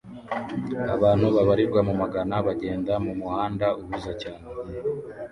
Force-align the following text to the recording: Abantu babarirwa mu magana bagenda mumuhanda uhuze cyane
Abantu 0.95 1.25
babarirwa 1.35 1.79
mu 1.87 1.93
magana 2.01 2.35
bagenda 2.47 2.93
mumuhanda 3.05 3.65
uhuze 3.81 4.11
cyane 4.21 4.45